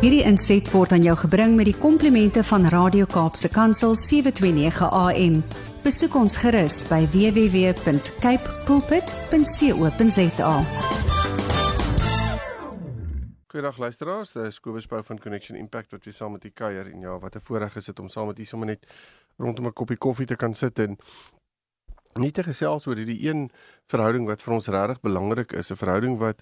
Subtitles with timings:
[0.00, 5.34] Hierdie inset word aan jou gebring met die komplimente van Radio Kaapse Kansel 729 AM.
[5.84, 10.54] Besoek ons gerus by www.cape pulpit.co.za.
[13.52, 17.04] Goeiedag luisteraars, dis Kobus Pau van Connection Impact wat weer saam met u kuier en
[17.04, 18.86] ja, wat 'n voorreg is dit om saam met u sommer net
[19.36, 20.96] rondom 'n koppie koffie te kan sit en
[22.14, 23.50] nie te gesels oor hierdie een
[23.84, 26.40] verhouding wat vir ons regtig belangrik is, 'n verhouding wat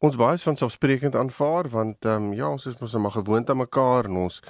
[0.00, 3.50] ons baie van selfsprekend aanvaar want ehm um, ja, ons is mos nou maar gewoond
[3.50, 4.40] aan mekaar en ons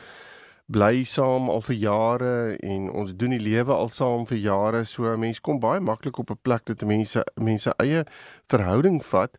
[0.70, 4.84] bly saam al vir jare en ons doen die lewe al saam vir jare.
[4.86, 8.04] So mense kom baie maklik op 'n plek dat mense mense eie
[8.46, 9.38] verhouding vat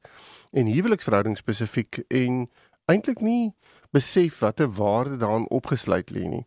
[0.51, 2.49] en huweliksverhouding spesifiek en
[2.85, 3.53] eintlik nie
[3.91, 6.45] besef watter waarde daarin opgesluit lê nie.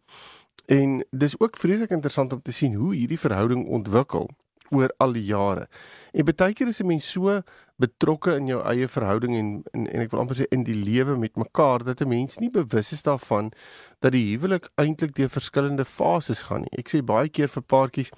[0.66, 4.28] En dis ook vreeslik interessant om te sien hoe hierdie verhouding ontwikkel
[4.74, 5.68] oor al die jare.
[6.12, 7.42] En baie keer is 'n mens so
[7.76, 11.16] betrokke in jou eie verhouding en, en en ek wil amper sê in die lewe
[11.16, 13.52] met mekaar dat 'n mens nie bewus is daarvan
[14.00, 16.78] dat die huwelik eintlik deur verskillende fases gaan nie.
[16.78, 18.10] Ek sê baie keer vir paartjies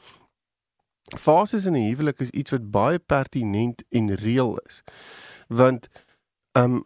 [1.15, 4.83] fases in 'n huwelik is iets wat baie pertinent en reël is.
[5.49, 5.89] Want
[6.53, 6.85] ehm um,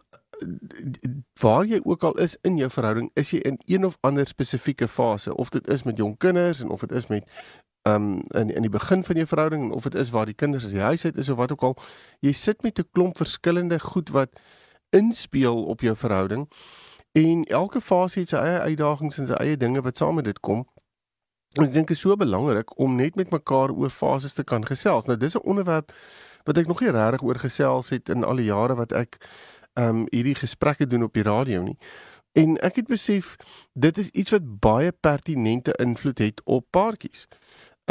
[1.41, 4.87] waar jy ook al is in jou verhouding, is jy in een of ander spesifieke
[4.87, 7.29] fase of dit is met jong kinders en of dit is met
[7.83, 10.73] um in in die begin van jou verhouding of dit is waar die kinders uit
[10.73, 11.77] die huis uit is of wat ook al
[12.19, 14.29] jy sit met 'n klomp verskillende goed wat
[14.89, 16.47] inspeel op jou verhouding
[17.11, 20.39] en elke fase het sy eie uitdagings en sy eie dinge wat saam met dit
[20.39, 20.63] kom.
[21.59, 24.63] En ek dink dit is so belangrik om net met mekaar oor fases te kan
[24.65, 25.05] gesels.
[25.05, 25.91] Nou dis 'n onderwerp
[26.43, 29.17] wat ek nog nie regtig oor gesels het in al die jare wat ek
[29.73, 31.77] um hierdie gesprekke doen op die radio nie.
[32.33, 33.35] En ek het besef
[33.73, 37.27] dit is iets wat baie pertinente invloed het op paartjies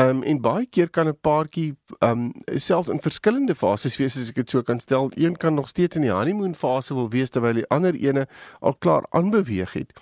[0.01, 4.17] Ehm um, en baie keer kan 'n paartjie ehm um, selfs in verskillende fases wees
[4.17, 5.11] as ek dit so kan stel.
[5.15, 8.27] Een kan nog steeds in die honeymoon fase wil wees terwyl die ander ene
[8.61, 9.93] al klaar aanbeweeg het.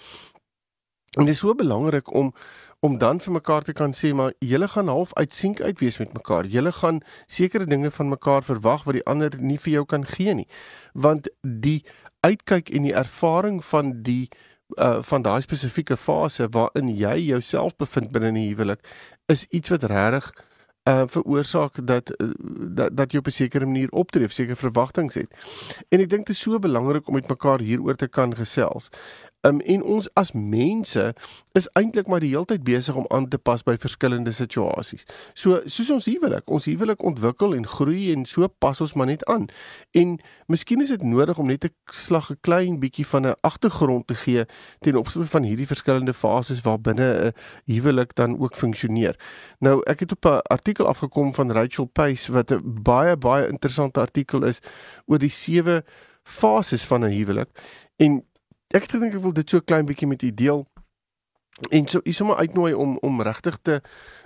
[1.19, 2.35] En dit is so belangrik om
[2.81, 6.13] om dan vir mekaar te kan sê maar julle gaan half uitsink uit wees met
[6.13, 6.47] mekaar.
[6.47, 10.35] Julle gaan sekere dinge van mekaar verwag wat die ander nie vir jou kan gee
[10.35, 10.49] nie.
[10.93, 11.85] Want die
[12.21, 14.29] uitkyk en die ervaring van die
[14.77, 18.81] uh van daai spesifieke fase waarin jy jouself bevind binne 'n huwelik
[19.33, 20.33] is iets wat regtig
[20.89, 22.31] uh veroorsaak dat uh,
[22.77, 25.33] dat dat jy op 'n sekere manier optree, sekere verwagtinge het.
[25.89, 28.89] En ek dink dit is so belangrik om met mekaar hieroor te kan gesels.
[29.47, 31.03] Um, en ons as mense
[31.53, 35.05] is eintlik maar die hele tyd besig om aan te pas by verskillende situasies.
[35.39, 39.23] So soos ons huwelik, ons huwelik ontwikkel en groei en so pas ons maar net
[39.31, 39.47] aan.
[39.95, 40.17] En
[40.51, 44.15] miskien is dit nodig om net 'n slag 'n klein bietjie van 'n agtergrond te
[44.15, 44.45] gee
[44.81, 47.33] ten opsigte van hierdie verskillende fases waarbinne 'n
[47.73, 49.15] huwelik dan ook funksioneer.
[49.61, 54.01] Nou, ek het op 'n artikel afgekom van Rachel Pace wat 'n baie baie interessante
[54.01, 54.61] artikel is
[55.07, 55.85] oor die sewe
[56.25, 57.49] fases van 'n huwelik.
[57.97, 58.25] En
[58.75, 60.67] ek het gedink ek wil dit so klein bietjie met u deel
[61.71, 63.81] en so u sommer uitnooi om om regtig te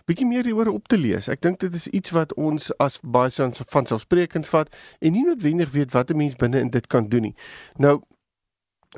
[0.06, 1.28] bietjie meer hieroor op te lees.
[1.28, 5.24] Ek dink dit is iets wat ons as baie sens van selfsprekend vat en nie
[5.24, 7.36] noodwendig weet wat 'n mens binne in dit kan doen nie.
[7.78, 8.02] Nou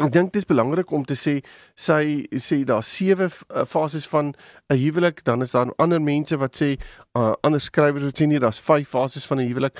[0.03, 1.39] ek dink dit is belangrik om te sê
[1.79, 4.35] sy sê daar sewe uh, fases van
[4.69, 6.77] 'n huwelik, dan is daar ander mense wat sê
[7.17, 9.79] uh, ander skrywers wat sê nee, daar's vyf fases van 'n huwelik.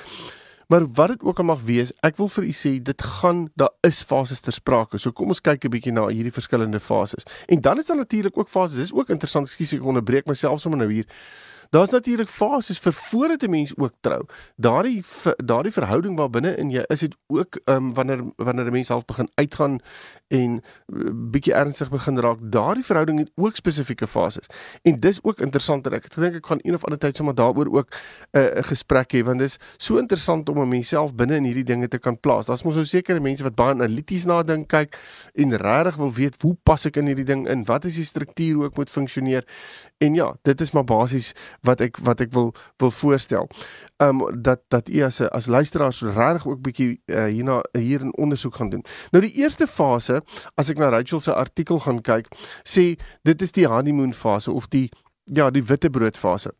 [0.67, 3.73] Maar wat dit ook al mag wees, ek wil vir u sê dit gaan daar
[3.85, 4.97] is fases ter sprake.
[4.97, 7.25] So kom ons kyk 'n bietjie na hierdie verskillende fases.
[7.47, 8.77] En dan is daar natuurlik ook fases.
[8.77, 9.47] Dis ook interessant.
[9.47, 11.05] Ekskuus ek onderbreek myself sommer nou hier.
[11.75, 14.25] Daar's natuurlik fases vir voordat 'n mens ook trou.
[14.55, 15.03] Daardie
[15.35, 19.05] daardie verhouding waar binne in jy is dit ook um, wanneer wanneer 'n mens half
[19.05, 19.79] begin uitgaan
[20.27, 20.61] en
[20.93, 22.37] uh, bietjie ernstig begin raak.
[22.41, 24.47] Daardie verhouding het ook spesifieke fases.
[24.81, 27.67] En dis ook interessant ek het gedink ek gaan een of ander tyd sommer daaroor
[27.71, 27.87] ook
[28.31, 31.63] eh, 'n uh, gesprek hê want dis so interessant om om myself binne in hierdie
[31.63, 32.45] dinge te kan plaas.
[32.45, 34.99] Daar's mos so sekere mense wat baie analities na dink kyk
[35.33, 37.65] en regtig wil weet hoe pas ek in hierdie ding in?
[37.65, 39.43] Wat is die struktuur hoe ek moet funksioneer?
[39.97, 41.33] En ja, dit is maar basies
[41.65, 43.49] wat ek wat ek wil wil voorstel.
[44.03, 48.55] Um dat dat u as as luisteraars regtig ook bietjie uh, hierna hier 'n ondersoek
[48.55, 48.85] gaan doen.
[49.11, 50.21] Nou die eerste fase,
[50.55, 52.27] as ek na Rachel se artikel gaan kyk,
[52.63, 54.89] sê dit is die honeymoon fase of die
[55.23, 56.53] ja, die witbrood fase.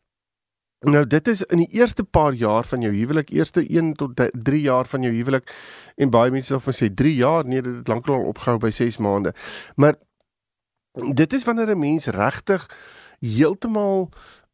[0.86, 4.62] Nou dit is in die eerste paar jaar van jou huwelik, eerste 1 tot 3
[4.62, 5.54] jaar van jou huwelik
[5.96, 8.98] en baie mense sal van sê 3 jaar, nee dit het lankal opgehou by 6
[8.98, 9.34] maande.
[9.76, 9.96] Maar
[11.14, 12.70] dit is wanneer 'n mens regtig
[13.20, 14.10] heeltemal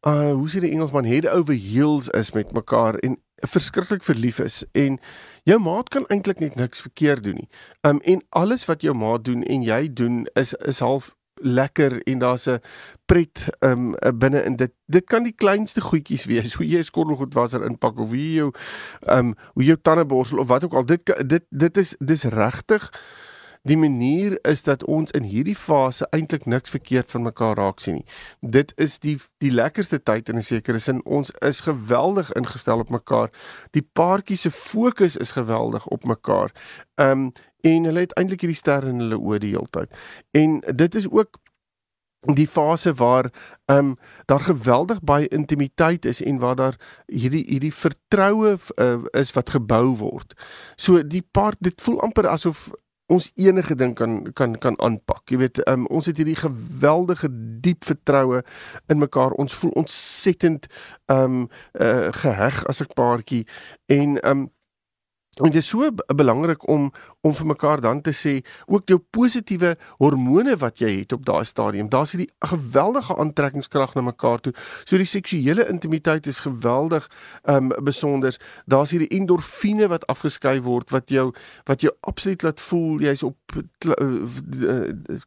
[0.06, 3.16] uh hoe sê die Engelsman head over heels is met mekaar en
[3.46, 4.98] verskriklik verlief is en
[5.46, 7.48] jou maat kan eintlik net niks verkeerd doen nie.
[7.86, 11.12] Um en alles wat jou maat doen en jy doen is is half
[11.42, 12.58] lekker en daar's 'n
[13.06, 14.72] pret um binne in dit.
[14.86, 16.54] Dit kan die kleinste goedjies wees.
[16.54, 18.52] Hoe jy skottelgoed wasser inpak of hoe jy jou
[19.06, 20.84] um hoe jou tande borsel of wat ook al.
[20.84, 22.90] Dit dit dit is dis regtig
[23.62, 28.00] die manier is dat ons in hierdie fase eintlik niks verkeerd van mekaar raak sien
[28.00, 28.06] nie.
[28.40, 31.04] Dit is die die lekkerste tyd in 'n sekere sin.
[31.04, 33.30] Ons is geweldig ingestel op mekaar.
[33.70, 36.52] Die paartjie se fokus is geweldig op mekaar.
[36.94, 37.32] Ehm um,
[37.62, 39.90] en hulle het eintlik hierdie ster in hulle oë die hele tyd.
[40.30, 41.38] En dit is ook
[42.22, 43.30] die fase waar
[43.64, 46.76] ehm um, daar geweldig baie intimiteit is en waar daar
[47.06, 50.34] hierdie hierdie vertroue uh, is wat gebou word.
[50.76, 52.70] So die part dit voel amper asof
[53.12, 55.22] ons enige ding kan kan kan aanpak.
[55.30, 57.28] Jy weet, um, ons het hierdie geweldige
[57.64, 58.42] diep vertroue
[58.92, 59.36] in mekaar.
[59.42, 60.68] Ons voel ontsettend
[61.12, 61.46] ehm um,
[61.80, 63.46] uh, geheg as 'n paartjie
[63.86, 64.50] en ehm um,
[65.40, 68.32] En dit is so belangrik om om vir mekaar dan te sê
[68.66, 71.88] ook jou positiewe hormone wat jy het op daai stadium.
[71.88, 74.52] Daar's hierdie geweldige aantrekkingskrag na mekaar toe.
[74.84, 77.08] So die seksuele intimiteit is geweldig
[77.48, 78.36] um besonder.
[78.66, 81.30] Daar's hierdie endorfine wat afgeskei word wat jou
[81.64, 83.56] wat jou absoluut laat voel jy's op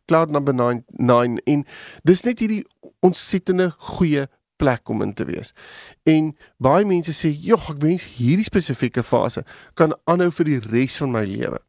[0.05, 1.65] cloud number 9 9 en
[2.03, 2.65] dis net hierdie
[2.99, 5.53] ontsettende goeie plek om in te wees.
[6.03, 9.43] En baie mense sê, "Jog, ek wens hierdie spesifieke fase
[9.73, 11.59] kan aanhou vir die res van my lewe."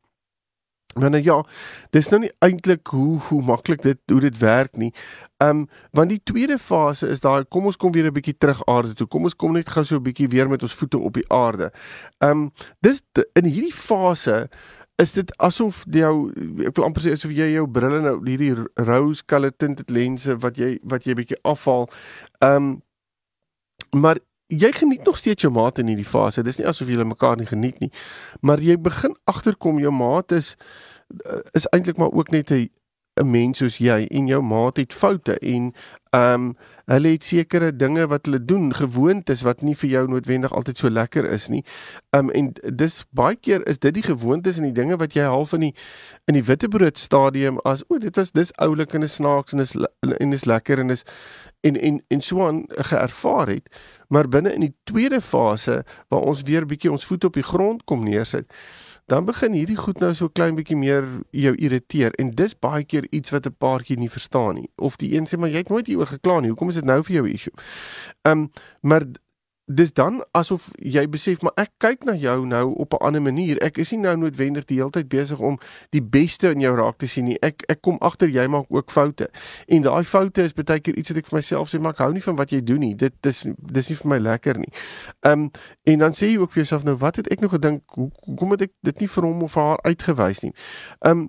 [0.97, 1.45] Maar nou ja,
[1.91, 4.95] dis nou nie eintlik hoe hoe maklik dit hoe dit werk nie.
[5.45, 8.95] Um want die tweede fase is daai kom ons kom weer 'n bietjie terug aarde
[8.95, 9.07] toe.
[9.07, 11.73] Kom ons kom net gou so 'n bietjie weer met ons voete op die aarde.
[12.19, 13.03] Um dis
[13.33, 14.49] in hierdie fase
[15.03, 16.15] is dit asof jou
[16.65, 18.55] ek wil amper sê asof jy jou brille nou hierdie
[18.89, 21.89] rose color tinted lense wat jy wat jy bietjie afhaal.
[22.41, 22.75] Ehm um,
[23.93, 26.43] maar jy geniet nog steeds jou maat in hierdie fase.
[26.43, 27.91] Dis nie asof jy mekaar nie geniet nie.
[28.41, 30.57] Maar jy begin agterkom jou maat is
[31.55, 32.71] is eintlik maar ook net 'n
[33.17, 35.73] 'n mens soos jy en jou maat het foute en
[36.17, 40.53] ehm um, hulle het sekere dinge wat hulle doen, gewoontes wat nie vir jou noodwendig
[40.55, 41.65] altyd so lekker is nie.
[42.15, 45.25] Ehm um, en dis baie keer is dit die gewoontes en die dinge wat jy
[45.27, 45.75] half in die
[46.31, 49.75] in die witbrood stadium as o, dit was dis oulik en is snaaks en is
[50.21, 51.05] en is lekker en is
[51.61, 53.69] en en en so aan geervaar het.
[54.09, 57.85] Maar binne in die tweede fase waar ons weer bietjie ons voet op die grond
[57.85, 58.53] kom neersit
[59.07, 63.07] dan begin hierdie goed nou so klein bietjie meer jou irriteer en dis baie keer
[63.11, 65.87] iets wat 'n paartjie nie verstaan nie of die een sê maar jy het nooit
[65.87, 67.55] hieroor gekla nie hoekom is dit nou vir jou issue.
[68.23, 68.51] Ehm um,
[68.81, 69.03] maar
[69.67, 73.59] dis dan asof jy besef maar ek kyk na jou nou op 'n ander manier.
[73.63, 75.59] Ek is nie nou noodwendig die hele tyd besig om
[75.91, 77.39] die beste in jou raak te sien nie.
[77.43, 79.31] Ek ek kom agter jy maak ook foute.
[79.67, 82.13] En daai foute is baie keer iets wat ek vir myself sê maar ek hou
[82.13, 82.95] nie van wat jy doen nie.
[82.95, 84.73] Dit dis dis nie vir my lekker nie.
[85.21, 85.51] Ehm um,
[85.85, 87.83] en dan sê jy ook vir jouself nou wat het ek nog gedink?
[87.87, 90.53] Hoe hoekom het ek dit nie vir hom of haar uitgewys nie?
[91.01, 91.29] Ehm um,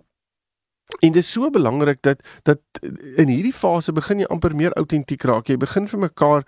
[0.87, 2.59] En dit is so belangrik dat dat
[3.15, 5.47] in hierdie fase begin jy amper meer autentiek raak.
[5.51, 6.45] Jy begin vir mekaar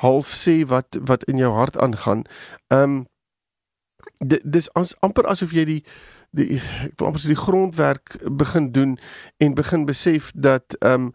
[0.00, 2.24] half sê wat wat in jou hart aangaan.
[2.68, 3.06] Ehm um,
[4.26, 5.80] dis as amper asof jy die
[6.30, 8.98] die ek wil amper sê die grondwerk begin doen
[9.38, 11.14] en begin besef dat ehm um,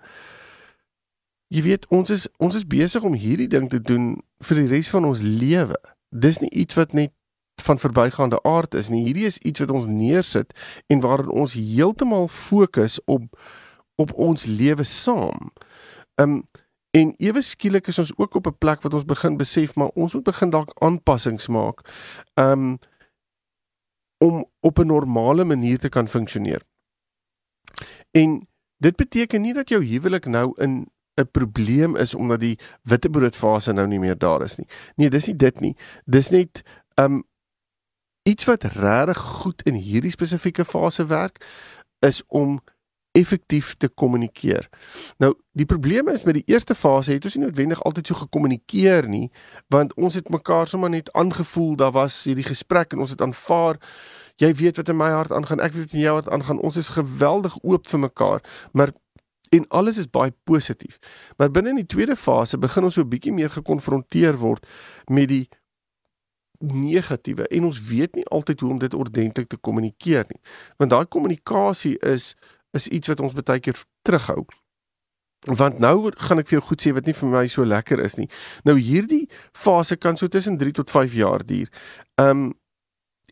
[1.47, 4.89] jy weet ons is ons is besig om hierdie ding te doen vir die res
[4.93, 5.79] van ons lewe.
[6.11, 7.16] Dis nie iets wat net
[7.67, 9.03] van verbygaande aard is nie.
[9.05, 10.53] Hierdie is iets wat ons neersit
[10.87, 13.27] en waarin ons heeltemal fokus op
[13.97, 15.51] op ons lewe saam.
[16.21, 16.41] Um
[16.97, 20.13] en ewe skielik is ons ook op 'n plek wat ons begin besef maar ons
[20.13, 21.81] moet begin dalk aanpassings maak.
[22.35, 22.77] Um
[24.17, 26.61] om op 'n normale manier te kan funksioneer.
[28.11, 30.87] En dit beteken nie dat jou huwelik nou in
[31.17, 34.67] 'n probleem is omdat die witbroodfase nou nie meer daar is nie.
[34.95, 35.75] Nee, dis nie dit nie.
[36.05, 36.61] Dis net
[36.95, 37.23] um
[38.27, 41.39] iets wat regtig goed in hierdie spesifieke fase werk
[42.05, 42.59] is om
[43.17, 44.67] effektief te kommunikeer.
[45.17, 49.07] Nou, die probleem is met die eerste fase het ons nie noodwendig altyd so gekommunikeer
[49.09, 49.31] nie,
[49.73, 53.81] want ons het mekaar sommer net aangevoel, daar was hierdie gesprek en ons het aanvaar
[54.37, 56.61] jy weet wat in my hart aangaan, ek weet wat in jou hart aangaan.
[56.61, 58.93] Ons is geweldig oop vir mekaar, maar
[59.55, 60.99] en alles is baie positief.
[61.37, 64.67] Maar binne in die tweede fase begin ons so 'n bietjie meer gekonfronteer word
[65.07, 65.49] met die
[66.59, 70.41] negatiewe en ons weet nie altyd hoe om dit ordentlik te kommunikeer nie.
[70.77, 72.35] Want daai kommunikasie is
[72.75, 74.45] is iets wat ons baie keer terughou.
[75.45, 78.17] Want nou gaan ek vir jou goed sê wat nie vir my so lekker is
[78.19, 78.27] nie.
[78.67, 81.69] Nou hierdie fase kan so tussen 3 tot 5 jaar duur.
[82.21, 82.53] Um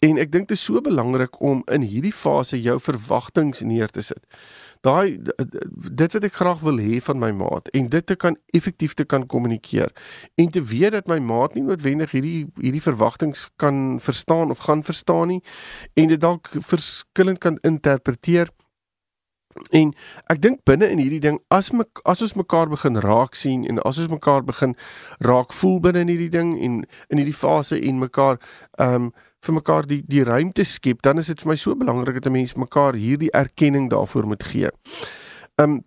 [0.04, 4.04] en ek dink dit is so belangrik om in hierdie fase jou verwagtinge neer te
[4.04, 4.22] sit
[4.86, 5.18] daai
[6.02, 9.06] dit wat ek graag wil hê van my maat en dit te kan effektief te
[9.06, 9.92] kan kommunikeer
[10.42, 14.84] en te weet dat my maat nie noodwendig hierdie hierdie verwagtinge kan verstaan of gaan
[14.84, 15.42] verstaan nie
[15.94, 18.52] en dit dalk verskillend kan interpreteer.
[19.72, 19.94] En
[20.32, 23.80] ek dink binne in hierdie ding as me, as ons mekaar begin raak sien en
[23.88, 24.76] as ons mekaar begin
[25.24, 28.42] raak voel binne in hierdie ding en in hierdie fase en mekaar
[28.78, 29.14] ehm um,
[29.46, 32.38] vir mekaar die die ruimte skep, dan is dit vir my so belangrik dat 'n
[32.38, 34.70] mens mekaar hierdie erkenning daarvoor moet gee.
[35.56, 35.84] Um,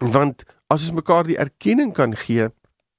[0.00, 2.48] want as ons mekaar die erkenning kan gee,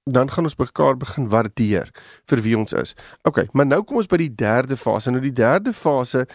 [0.04, 1.92] dan gaan ons mekaar begin waardeer
[2.26, 2.96] vir wie ons is.
[3.24, 5.12] OK, maar nou kom ons by die derde fase.
[5.12, 6.26] Nou die derde fase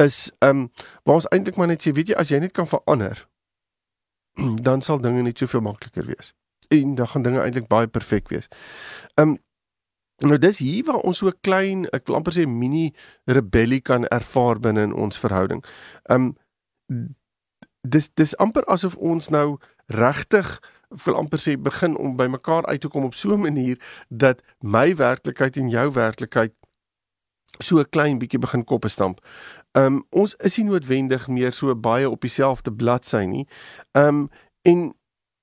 [0.00, 0.70] is ehm um,
[1.04, 3.28] waar ons eintlik maar net sê, weet jy, as jy net kan verander,
[4.68, 6.32] dan sal dinge net soveel makliker wees.
[6.72, 8.48] En dan gaan dinge eintlik baie perfek wees.
[9.14, 9.38] Ehm um,
[10.18, 12.92] nou dis hier waar ons so klein, ek wil amper sê mini
[13.26, 15.64] rebellie kan ervaar binne in ons verhouding.
[16.10, 16.34] Um,
[17.82, 20.60] dis dis amper asof ons nou regtig
[21.04, 23.78] wil amper sê begin om by mekaar uit te kom op so 'n manier
[24.08, 26.52] dat my werklikheid en jou werklikheid
[27.60, 29.20] so 'n klein bietjie begin koppe stamp.
[29.72, 33.46] Um ons is nie noodwendig meer so baie op dieselfde bladsy nie.
[33.92, 34.30] Um
[34.62, 34.94] en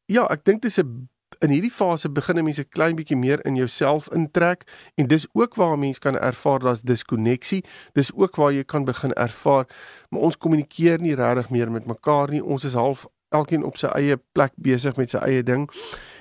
[0.06, 4.10] ja, ek dink dis 'n in hierdie fase begin mense klein bietjie meer in jouself
[4.16, 4.66] intrek
[5.00, 7.64] en dis ook waar mense kan ervaar daar's diskonneksie.
[7.96, 9.68] Dis ook waar jy kan begin ervaar
[10.10, 12.44] maar ons kommunikeer nie regtig meer met mekaar nie.
[12.44, 15.70] Ons is half elkeen op sy eie plek besig met sy eie ding.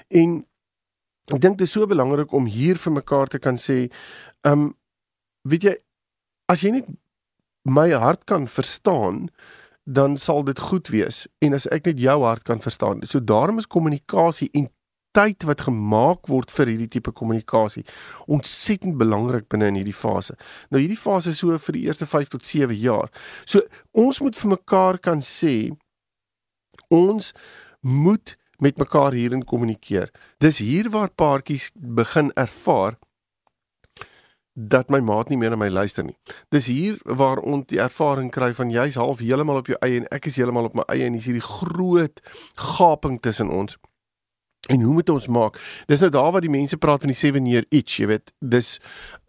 [0.08, 0.38] En
[1.32, 3.88] ek dink dit is so belangrik om hier vir mekaar te kan sê,
[4.46, 4.74] ehm um,
[5.48, 5.74] weet jy,
[6.52, 6.88] as jy net
[7.64, 9.28] my hart kan verstaan,
[9.88, 13.00] dan sal dit goed wees en as ek net jou hart kan verstaan.
[13.08, 14.68] So daarom is kommunikasie en
[15.18, 17.84] tyd wat gemaak word vir hierdie tipe kommunikasie
[18.30, 20.36] ontsettend belangrik binne in hierdie fase.
[20.70, 23.10] Nou hierdie fase is so vir die eerste 5 tot 7 jaar.
[23.44, 25.56] So ons moet vir mekaar kan sê
[26.94, 27.32] ons
[27.82, 30.10] moet met mekaar hierin kommunikeer.
[30.42, 32.98] Dis hier waar paartjies begin ervaar
[34.58, 36.16] dat my maat nie meer na my luister nie.
[36.50, 40.08] Dis hier waar ons die ervaring kry van jy's half heeltemal op jou eie en
[40.14, 42.18] ek is heeltemal op my eie en dis hierdie groot
[42.78, 43.78] gaping tussen ons.
[44.68, 45.56] En hoe moet ons maak?
[45.88, 48.32] Dis nou daar waar die mense praat van die seven year itch, jy weet.
[48.38, 48.76] Dis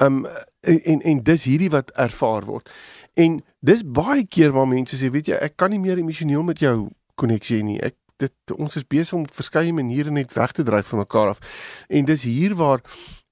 [0.03, 0.25] um
[0.67, 2.71] en en, dis hierdie wat ervaar word.
[3.15, 6.59] En dis baie keer waar mense sê, weet jy, ek kan nie meer emosioneel met
[6.63, 7.79] jou koneksie nie.
[7.83, 11.39] Ek dit ons is besig om verskeie maniere net weg te dryf van mekaar af.
[11.87, 12.83] En dis hier waar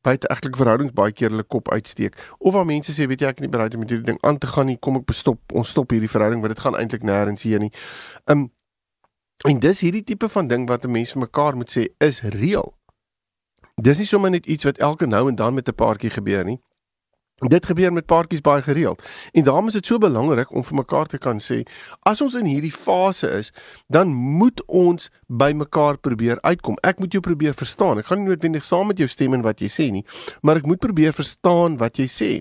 [0.07, 2.15] buite egtelike verhoudings baie keer hulle kop uitsteek.
[2.39, 4.39] Of waar mense sê, weet jy, ek is nie bereid om met hierdie ding aan
[4.39, 4.77] te gaan nie.
[4.79, 7.73] Kom ek bestop, ons stop hierdie verhouding want dit gaan eintlik nêrens heen nie.
[8.31, 8.47] Um
[9.45, 12.73] en dis hierdie tipe van ding wat 'n mens vir mekaar moet sê is reël.
[13.75, 16.59] Dis nie sommer net iets wat elke nou en dan met 'n paartjie gebeur nie.
[17.37, 19.03] Dit gebeur met paartjies baie gereeld.
[19.31, 21.61] En daarom is dit so belangrik om vir mekaar te kan sê,
[22.01, 23.51] as ons in hierdie fase is,
[23.87, 26.77] dan moet ons by mekaar probeer uitkom.
[26.81, 27.97] Ek moet jou probeer verstaan.
[27.97, 30.05] Ek gaan nie noodwendig saam met jou stem in wat jy sê nie,
[30.41, 32.31] maar ek moet probeer verstaan wat jy sê.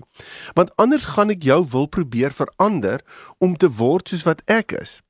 [0.57, 3.05] Want anders gaan ek jou wil probeer verander
[3.37, 5.03] om te word soos wat ek is.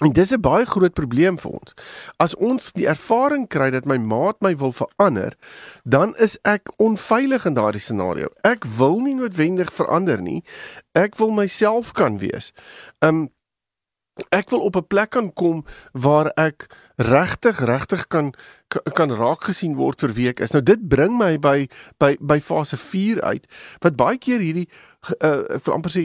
[0.00, 1.74] En dis 'n baie groot probleem vir ons.
[2.16, 5.36] As ons die ervaring kry dat my maat my wil verander,
[5.84, 8.28] dan is ek onveilig in daardie scenario.
[8.42, 10.44] Ek wil nie noodwendig verander nie.
[10.92, 12.52] Ek wil myself kan wees.
[12.98, 13.28] Um
[14.28, 16.66] ek wil op 'n plek kan kom waar ek
[17.00, 18.32] regtig regtig kan
[18.68, 20.52] kan raak gesien word vir wie ek is.
[20.52, 21.68] Nou dit bring my by
[22.02, 23.46] by by fase 4 uit
[23.80, 24.66] wat baie keer hierdie
[25.24, 26.04] uh, ek wil amper sê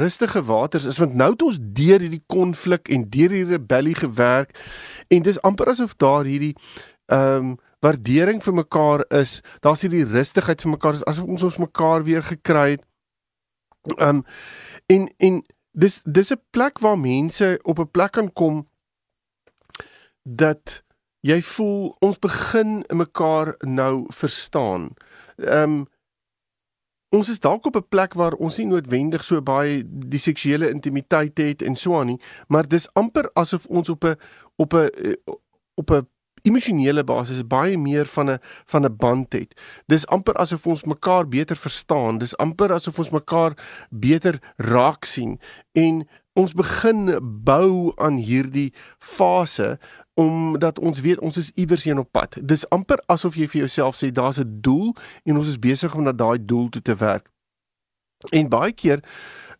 [0.00, 4.58] rustige waters is want nou het ons deur hierdie konflik en deur hierdie rebellie gewerk
[5.08, 6.54] en dis amper asof daar hierdie
[7.12, 9.42] ehm um, waardering vir mekaar is.
[9.60, 10.94] Daar's hierdie rustigheid vir mekaar.
[10.96, 12.84] Dis asof ons ons mekaar weer gekry het.
[13.98, 14.24] Ehm um,
[14.88, 18.64] en en dis dis 'n plek waar mense op 'n plek kan kom
[20.24, 20.82] dat
[21.24, 24.90] jy voel ons begin mekaar nou verstaan.
[25.36, 25.84] Ehm um,
[27.14, 31.38] ons is dalk op 'n plek waar ons nie noodwendig so baie die seksuele intimiteit
[31.38, 34.16] het en so aan nie, maar dis amper asof ons op 'n
[34.56, 34.90] op 'n
[35.74, 36.08] op 'n
[36.44, 39.60] emosionele basis baie meer van 'n van 'n band het.
[39.86, 42.18] Dis amper asof ons mekaar beter verstaan.
[42.18, 43.52] Dis amper asof ons mekaar
[43.90, 45.40] beter raak sien
[45.72, 49.78] en ons begin bou aan hierdie fase
[50.14, 52.36] omdat ons weet ons is iewers heen op pad.
[52.42, 54.94] Dis amper asof jy vir jouself sê daar's 'n doel
[55.24, 57.30] en ons is besig om na daai doel toe te werk.
[58.30, 59.02] En baie keer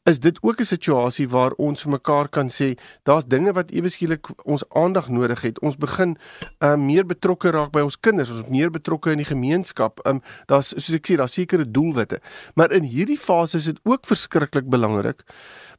[0.04, 3.88] is dit ook 'n situasie waar ons vir mekaar kan sê daar's dinge wat ewe
[3.88, 5.60] skielik ons aandag nodig het.
[5.60, 6.16] Ons begin
[6.58, 10.06] uh, meer betrokke raak by ons kinders, ons meer betrokke in die gemeenskap.
[10.06, 12.20] Um, daar's soos ek sê, daar's sekere doelwitte.
[12.54, 15.22] Maar in hierdie fase is dit ook verskriklik belangrik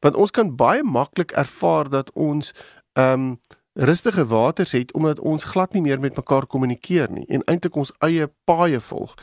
[0.00, 2.52] want ons kan baie maklik ervaar dat ons
[2.92, 3.40] ehm um,
[3.76, 7.92] rustige waters het omdat ons glad nie meer met mekaar kommunikeer nie en eintlik ons
[7.98, 9.14] eie paaie volg.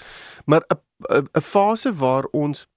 [0.45, 2.67] Maar 'n 'n fase waar ons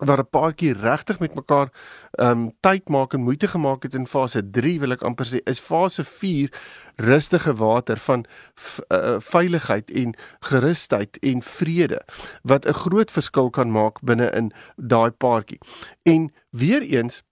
[0.00, 1.68] waar 'n paartjie regtig met mekaar
[2.10, 5.60] um, tyd maak en moeite gemaak het in fase 3 wil ek amper sê is
[5.60, 6.52] fase 4
[6.96, 8.24] rustige water van
[8.88, 12.00] uh, veiligheid en gerusheid en vrede
[12.42, 15.60] wat 'n groot verskil kan maak binne in daai paartjie.
[16.02, 17.22] En weer eens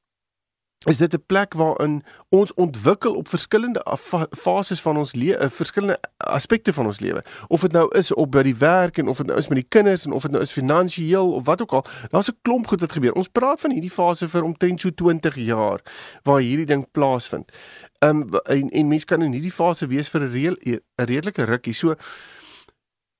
[0.87, 3.97] is dit 'n plek waarin ons ontwikkel op verskillende
[4.31, 7.25] fases van ons lewe, eh, verskillende aspekte van ons lewe.
[7.47, 9.69] Of dit nou is op by die werk en of dit nou is met die
[9.69, 12.81] kinders en of dit nou is finansiëel of wat ook al, daar's 'n klomp goed
[12.81, 13.13] wat gebeur.
[13.13, 15.81] Ons praat van hierdie fase vir omtrent so 20 jaar
[16.23, 17.53] waar hierdie ding plaasvind.
[17.99, 21.45] Ehm um, en, en mense kan in hierdie fase wees vir 'n reël 'n redelike
[21.45, 21.75] rukkie.
[21.75, 21.95] So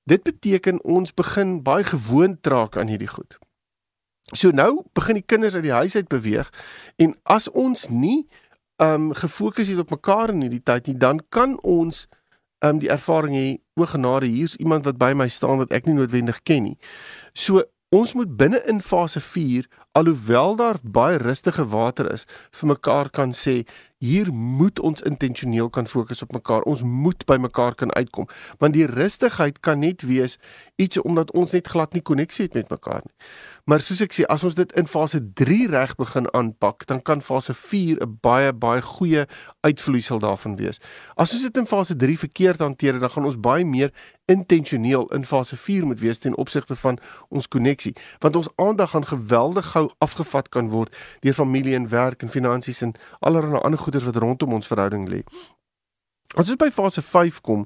[0.03, 3.37] dit beteken ons begin baie gewoond raak aan hierdie goed.
[4.35, 6.51] So nou begin die kinders uit die huis uit beweeg
[7.01, 8.27] en as ons nie
[8.79, 12.05] um gefokus het op mekaar in hierdie tyd nie, dan kan ons
[12.63, 13.47] um die ervaring hê
[13.79, 16.77] o genade hier's iemand wat by my staan wat ek nie noodwendig ken nie.
[17.33, 17.63] So
[17.95, 19.65] ons moet binne in fase 4
[19.97, 22.27] alhoewel daar baie rustige water is
[22.59, 23.63] vir mekaar kan sê
[23.99, 26.63] hier moet ons intentioneel kan fokus op mekaar.
[26.71, 28.29] Ons moet by mekaar kan uitkom.
[28.57, 30.37] Want die rustigheid kan net wees
[30.79, 33.15] iets omdat ons net glad nie koneksie het met mekaar nie.
[33.67, 37.21] Maar soos ek sê, as ons dit in fase 3 reg begin aanpak, dan kan
[37.21, 39.27] fase 4 'n baie baie goeie
[39.61, 40.79] uitvloeisel daarvan wees.
[41.15, 43.91] As ons dit in fase 3 verkeerd hanteer, dan gaan ons baie meer
[44.29, 49.05] intentioneel in fase 4 moet wees ten opsigte van ons koneksie, want ons aandag gaan
[49.05, 50.95] geweldig gou afgevat kan word
[51.25, 55.23] deur familie en werk en finansies en allerlei ander goeders wat rondom ons verhouding lê.
[56.37, 57.65] As ons by fase 5 kom,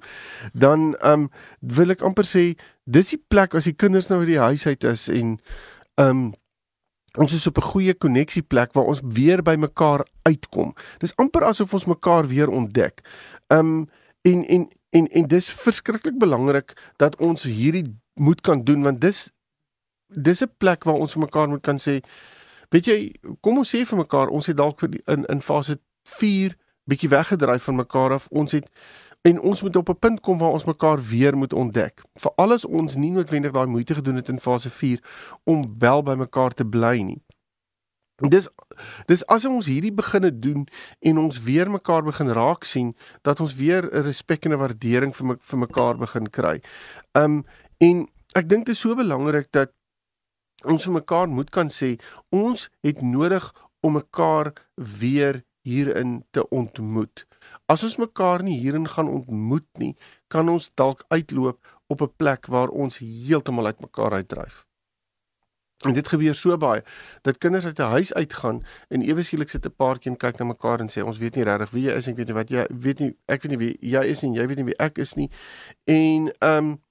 [0.54, 2.54] dan ehm um, wil ek amper sê
[2.84, 5.36] dis die plek as die kinders nou uit die huis uit is en
[6.00, 6.32] ehm um,
[7.20, 10.74] ons is op 'n goeie koneksieplek waar ons weer by mekaar uitkom.
[11.00, 13.04] Dis amper asof ons mekaar weer ontdek.
[13.48, 13.90] Ehm um,
[14.22, 19.30] en en en en dis verskriklik belangrik dat ons hierdie moet kan doen want dis
[20.08, 22.02] dis 'n plek waar ons vir mekaar moet kan sê
[22.70, 23.00] weet jy
[23.42, 27.10] kom ons sê vir mekaar ons het dalk vir die, in in fase 4 bietjie
[27.10, 28.28] weggedryf van mekaar af.
[28.28, 28.70] Ons het
[29.22, 32.02] en ons moet op 'n punt kom waar ons mekaar weer moet ontdek.
[32.16, 35.00] Veral as ons nie noodwendig daai moeite gedoen het in fase 4
[35.44, 37.22] om wel by mekaar te bly nie.
[38.24, 38.48] Dis
[39.08, 40.64] dis as ons hierdie beginne doen
[41.04, 42.94] en ons weer mekaar begin raak sien
[43.28, 46.62] dat ons weer 'n respek en 'n waardering vir me, vir mekaar begin kry.
[47.14, 47.46] Um
[47.80, 49.72] en ek dink dit is so belangrik dat
[50.64, 52.00] ons vir mekaar moet kan sê
[52.32, 57.26] ons het nodig om mekaar weer hierin te ontmoet.
[57.68, 59.96] As ons mekaar nie hierin gaan ontmoet nie,
[60.28, 64.66] kan ons dalk uitloop op 'n plek waar ons heeltemal uit mekaar uitdryf.
[65.86, 66.84] En dit gebeur so baie
[67.22, 70.46] dat kinders uit 'n huis uitgaan en ewe skielik sit 'n paartjie en kyk na
[70.46, 72.50] mekaar en sê ons weet nie regtig wie jy is en ek weet nie wat
[72.50, 74.98] jy weet nie ek weet nie wie jy is en jy weet nie wie ek
[74.98, 75.30] is nie.
[75.86, 76.82] En ehm um,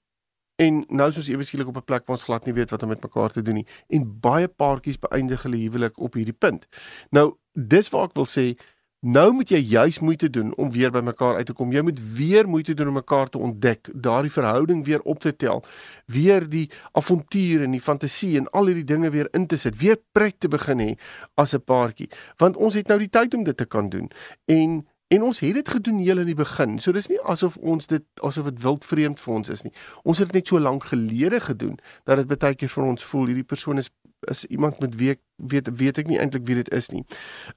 [0.55, 2.83] en nou is ons ewe skielik op 'n plek waar ons glad nie weet wat
[2.83, 3.67] om met mekaar te doen nie.
[3.89, 6.67] En baie paartjies beëindig hulle huwelik op hierdie punt.
[7.09, 8.57] Nou dis waar ek wil sê
[9.03, 11.73] nou moet jy juis moeite doen om weer by mekaar uit te kom.
[11.75, 15.63] Jy moet weer moeite doen om mekaar te ontdek, daardie verhouding weer op te tel,
[16.05, 19.99] weer die avontuur en die fantasie en al hierdie dinge weer in te sit, weer
[20.15, 20.91] pret te begin hê
[21.35, 24.09] as 'n paartjie, want ons het nou die tyd om dit te kan doen.
[24.45, 26.79] En en ons het dit gedoen heel in die begin.
[26.79, 29.73] So dis nie asof ons dit asof dit wild vreemd vir ons is nie.
[30.03, 33.25] Ons het dit net so lank gelede gedoen dat dit baie keer vir ons voel
[33.25, 33.91] hierdie persoon is
[34.31, 37.03] is iemand met wie ek weet weet ek nie eintlik wie dit is nie.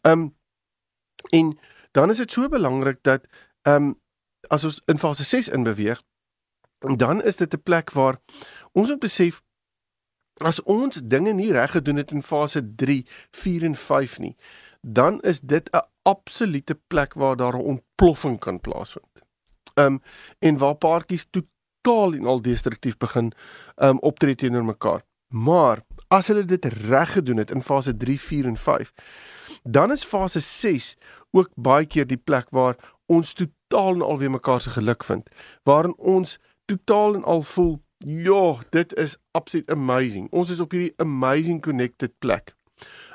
[0.03, 0.35] Um
[1.31, 1.59] en
[1.91, 3.27] dan is dit so belangrik dat
[3.63, 3.95] um
[4.49, 6.03] as ons in fase 6 in beweeg,
[6.97, 8.21] dan is dit 'n plek waar
[8.73, 9.43] ons moet besef
[10.37, 14.37] as ons dinge nie reg gedoen het in fase 3, 4 en 5 nie,
[14.81, 19.23] dan is dit 'n absolute plek waar daar 'n ontploffing kan plaasvind.
[19.75, 20.03] Um
[20.39, 23.33] en waar paartjies totaal en al destruktief begin
[23.77, 25.03] um optree teenoor mekaar.
[25.29, 28.93] Maar as hulle dit reg gedoen het in fase 3, 4 en 5,
[29.63, 30.97] dan is fase 6
[31.31, 35.29] ook baie keer die plek waar ons totaal en al weer mekaar se geluk vind,
[35.63, 40.31] waarin ons totaal en al voel, ja, dit is absoluut amazing.
[40.31, 42.55] Ons is op hierdie amazing connected plek.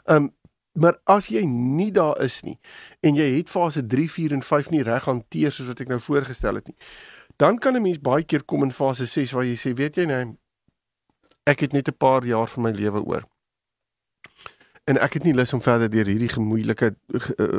[0.06, 0.32] Um
[0.72, 2.56] maar as jy nie daar is nie
[3.04, 5.98] en jy het fase 3, 4 en 5 nie reg hanteer soos wat ek nou
[6.00, 6.78] voorgestel het nie,
[7.36, 10.06] dan kan 'n mens baie keer kom in fase 6 waar jy sê, weet jy
[10.06, 10.32] nee,
[11.44, 13.28] ek het net 'n paar jaar van my lewe oor.
[14.92, 17.50] En ek het nie lus om verder deur hierdie gemoeilike uh,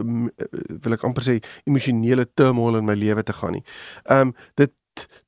[0.84, 3.66] wil ek amper sê emosionele turmoil in my lewe te gaan nie.
[4.04, 4.74] Ehm um, dit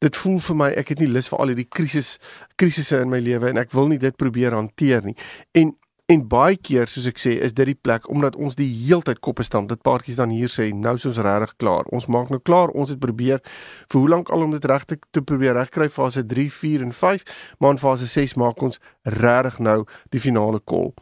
[0.05, 2.19] dit voel vir my ek het nie lus vir al hierdie krisis
[2.61, 5.17] krisisse in my lewe en ek wil nie dit probeer hanteer nie.
[5.57, 5.73] En
[6.13, 9.47] en baie keer soos ek sê is dit die plek omdat ons die heeltyd koppe
[9.47, 9.71] stamp.
[9.71, 11.89] Dit paartjies dan hier sê nou is ons regtig klaar.
[11.97, 12.75] Ons maak nou klaar.
[12.77, 13.41] Ons het probeer
[13.89, 16.93] vir hoe lank al om dit reg te, te probeer regkry fase 3, 4 en
[16.93, 17.25] 5,
[17.59, 18.81] maar in fase 6 maak ons
[19.17, 19.79] regtig nou
[20.13, 20.93] die finale call.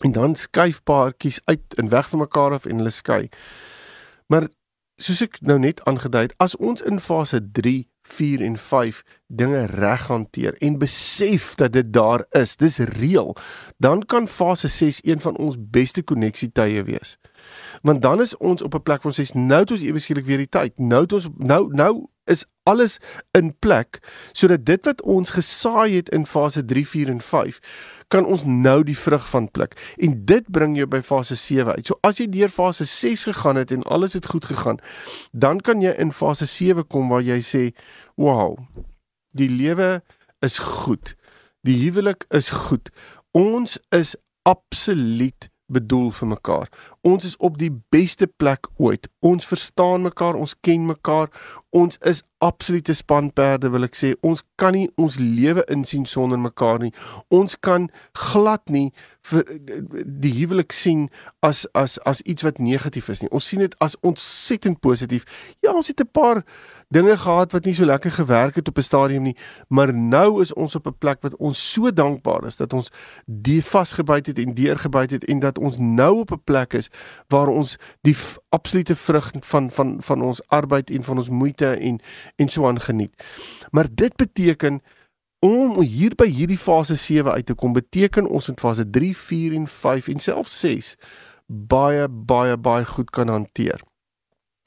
[0.00, 3.28] En dan skuif paartjies uit en weg van mekaar af en hulle skei.
[4.26, 4.48] Maar
[4.96, 9.64] soos ek nou net aangedui het, as ons in fase 3, 4 en 5 dinge
[9.70, 13.36] reg hanteer en besef dat dit daar is, dis reël,
[13.78, 17.16] dan kan fase 6 een van ons beste koneksietye wees.
[17.82, 20.24] Want dan is ons op 'n plek waar ons sê nou het ons ewe skielik
[20.24, 20.78] weer die tyd.
[20.78, 22.98] Nou het ons nou nou is alles
[23.36, 23.98] in plek
[24.32, 27.60] sodat dit wat ons gesaai het in fase 3, 4 en 5
[28.10, 29.76] kan ons nou die vrug van pluk.
[30.02, 31.86] En dit bring jou by fase 7 uit.
[31.86, 34.80] So as jy deur fase 6 gegaan het en alles het goed gegaan,
[35.30, 37.70] dan kan jy in fase 7 kom waar jy sê,
[38.16, 38.58] "Wow,
[39.30, 40.02] die lewe
[40.40, 41.14] is goed.
[41.62, 42.90] Die huwelik is goed.
[43.36, 44.16] Ons is
[44.48, 46.70] absoluut bedoel vir mekaar.
[47.00, 49.08] Ons is op die beste plek ooit.
[49.24, 51.30] Ons verstaan mekaar, ons ken mekaar.
[51.70, 54.10] Ons is absolute spanperde wil ek sê.
[54.26, 56.92] Ons kan nie ons lewe insien sonder mekaar nie.
[57.32, 57.88] Ons kan
[58.32, 58.88] glad nie
[59.28, 59.44] vir
[60.04, 61.08] die huwelik sien
[61.44, 63.30] as as as iets wat negatief is nie.
[63.30, 65.28] Ons sien dit as ontsettend positief.
[65.60, 66.44] Ja, ons het 'n paar
[66.88, 69.36] dinge gehad wat nie so lekker gewerk het op 'n stadium nie,
[69.68, 72.90] maar nou is ons op 'n plek wat ons so dankbaar is dat ons
[73.26, 76.89] die vasgebyt het en deurgebyt het en dat ons nou op 'n plek is
[77.28, 77.76] waar ons
[78.06, 78.16] die
[78.48, 82.00] absolute vrug van van van ons arbeid en van ons moeite en
[82.36, 83.24] en so aan geniet.
[83.70, 84.82] Maar dit beteken
[85.40, 89.54] om hier by hierdie fase 7 uit te kom, beteken ons in fase 3, 4
[89.56, 90.96] en 5 en selfs 6
[91.46, 93.80] baie baie baie goed kan hanteer.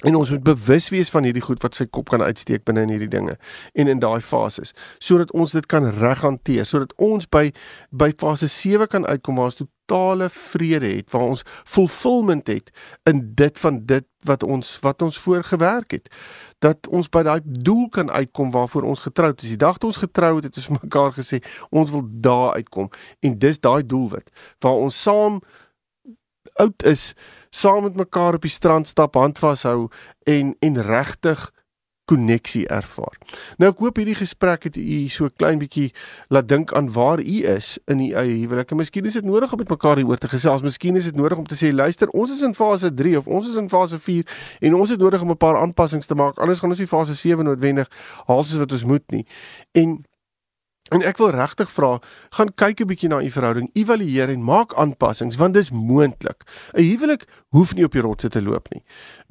[0.04, 2.94] En ons moet bewus wees van hierdie goed wat sy kop kan uitsteek binne in
[2.96, 3.38] hierdie dinge
[3.74, 7.50] en in daai fases sodat ons dit kan reg hanteer sodat ons by
[7.92, 12.72] by fase 7 kan uitkom waar ons totale vrede het waar ons fulfillment het
[13.10, 16.10] in dit van dit wat ons wat ons voorgewerk het.
[16.64, 19.50] Dat ons by daai doel kan uitkom waarvoor ons getroud is.
[19.50, 22.90] Die dag toe ons getrou het het ons mekaar gesê ons wil daar uitkom.
[23.20, 24.30] En dis daai doelwit
[24.64, 25.42] waar ons saam
[26.62, 27.14] oud is
[27.54, 29.90] saam met mekaar op die strand stap, hand vashou
[30.30, 31.52] en en regtig
[32.06, 33.16] koneksie ervaar.
[33.62, 35.94] Nou ek hoop hierdie gesprek het u so klein bietjie
[36.34, 38.74] laat dink aan waar u is in u eie huwelik.
[38.76, 40.66] Miskien is dit nodig om met mekaar hieroor te gesels.
[40.66, 43.48] Miskien is dit nodig om te sê luister, ons is in fase 3 of ons
[43.48, 44.28] is in fase 4
[44.68, 46.40] en ons het nodig om 'n paar aanpassings te maak.
[46.40, 47.88] Anders gaan ons nie fase 7 noodwendig
[48.28, 49.26] haal soos wat ons moet nie.
[49.72, 50.04] En
[50.92, 51.94] En ek wil regtig vra,
[52.36, 56.44] gaan kyk 'n bietjie na u verhouding, evalueer en maak aanpassings want dis moontlik.
[56.76, 57.24] 'n Huwelik
[57.56, 58.84] hoef nie op die rotse te loop nie.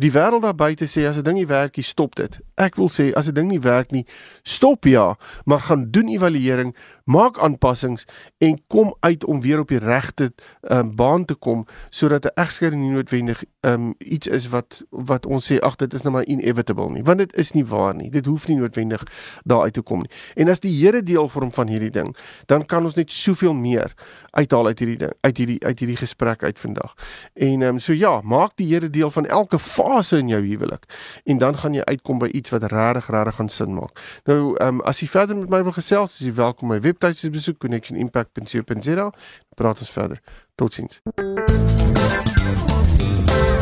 [0.03, 2.41] Die wêreld daar buite sê as 'n ding nie werk nie, stop dit.
[2.57, 4.07] Ek wil sê as 'n ding nie werk nie,
[4.43, 8.07] stop ja, maar gaan doen evaluering, maak aanpassings
[8.39, 12.83] en kom uit om weer op die regte um, baan te kom sodat 'n egskeiding
[12.83, 16.91] nie noodwendig um, iets is wat wat ons sê ag dit is nou maar inevitable
[16.91, 18.11] nie, want dit is nie waar nie.
[18.11, 19.03] Dit hoef nie noodwendig
[19.45, 20.11] daar uit te kom nie.
[20.35, 23.95] En as die Here deel vorm van hierdie ding, dan kan ons net soveel meer
[24.31, 26.95] uithaal uit hierdie ding, uit hierdie uit hierdie gesprek uit vandag.
[27.35, 29.59] En ehm um, so ja, maak die Here deel van elke
[29.93, 30.89] fase in jou huwelik
[31.25, 34.01] en dan gaan jy uitkom by iets wat regtig regtig gaan sin maak.
[34.25, 37.31] Nou ehm um, as jy verder met my wil gesels, is jy welkom my webtuiste
[37.31, 39.11] besoek connectionimpact.co.za.
[39.57, 40.21] Praat ons verder.
[40.55, 41.01] Totsiens.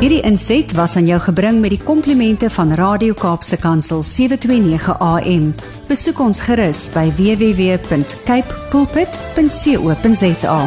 [0.01, 5.51] Hierdie inset was aan jou gebring met die komplimente van Radio Kaapse Kansel 729 AM.
[5.90, 10.61] Besoek ons gerus by www.cape pulpit.co.za.